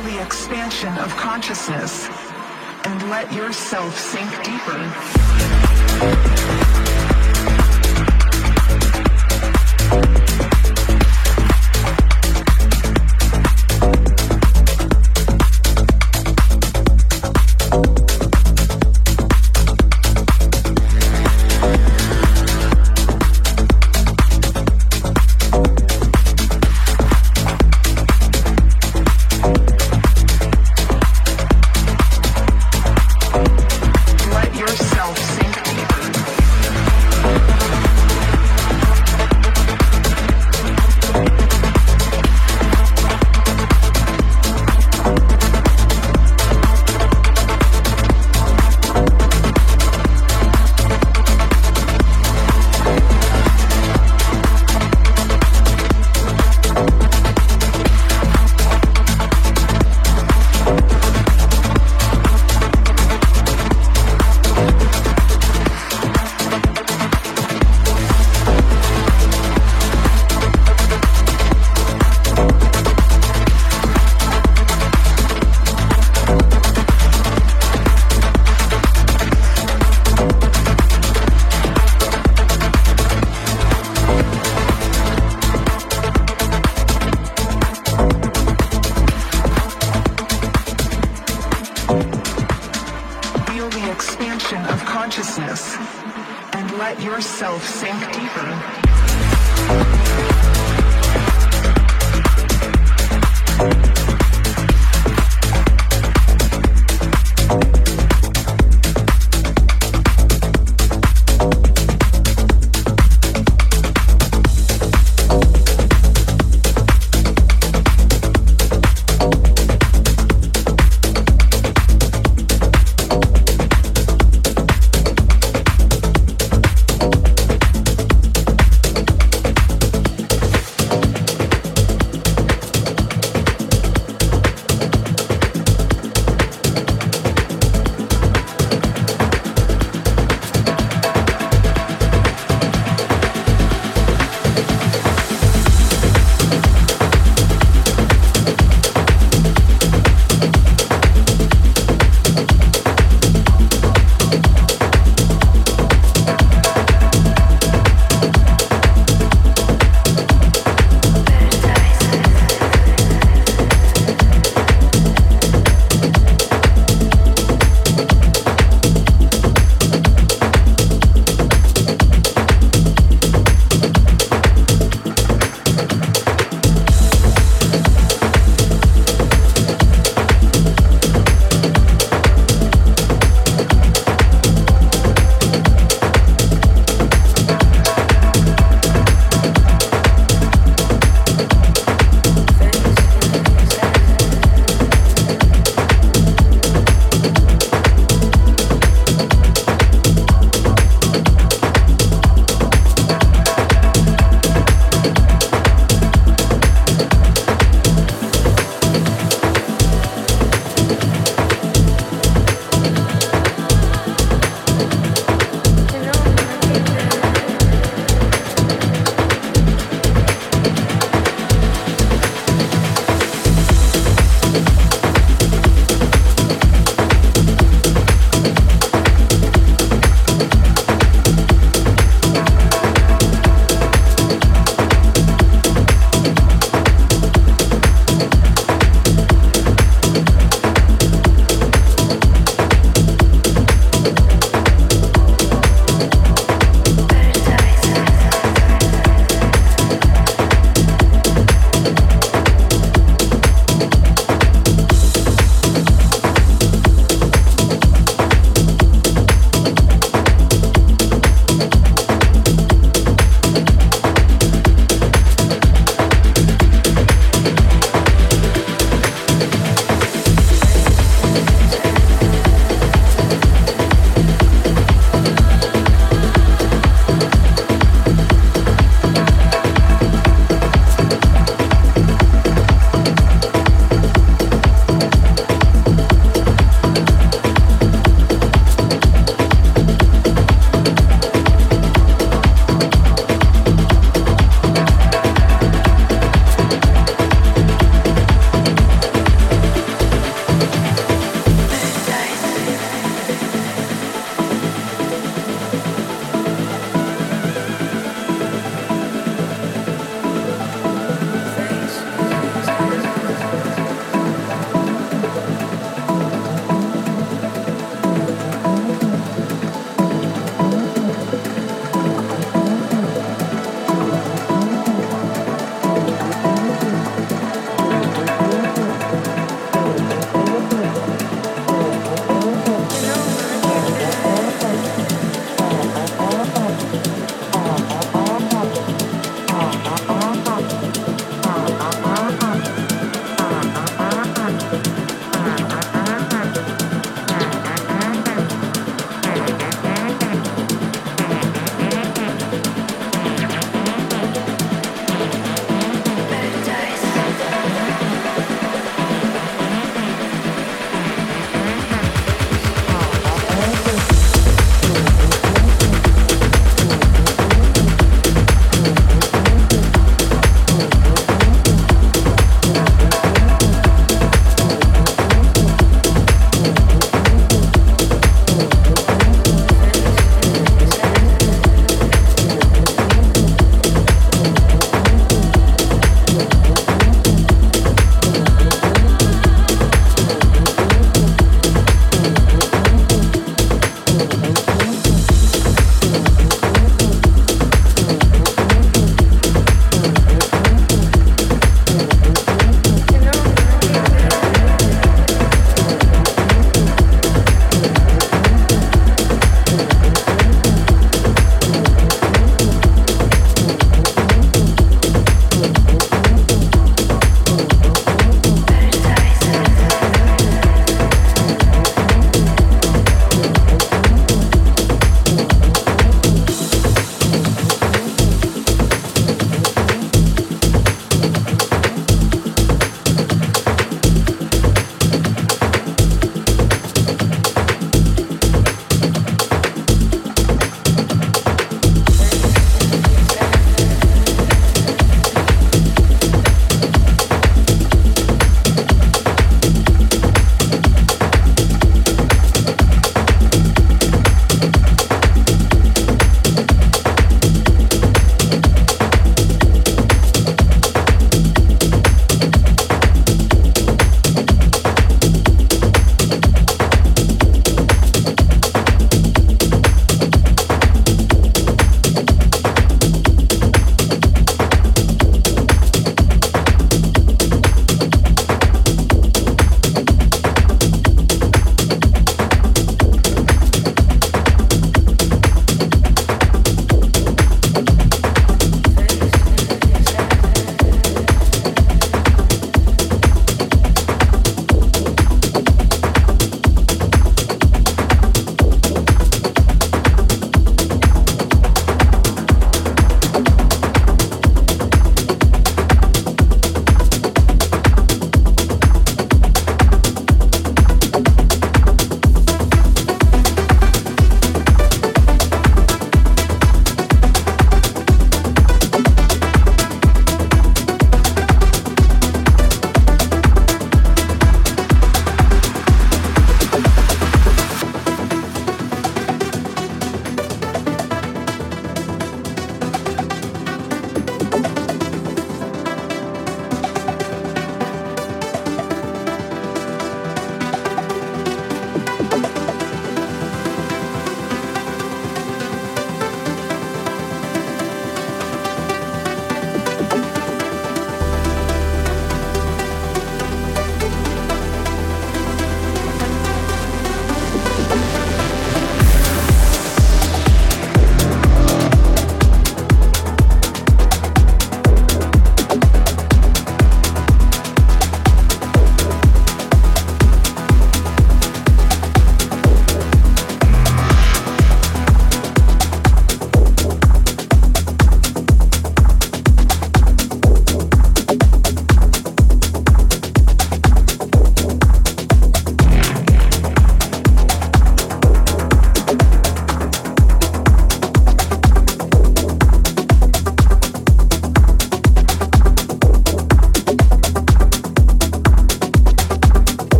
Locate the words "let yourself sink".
3.10-4.30